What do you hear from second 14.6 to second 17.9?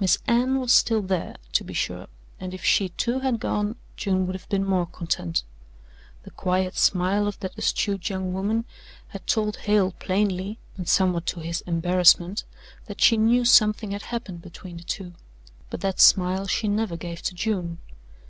the two, but that smile she never gave to June.